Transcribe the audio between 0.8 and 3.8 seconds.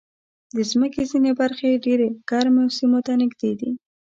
مځکې ځینې برخې ډېر ګرمو سیمو ته نږدې دي.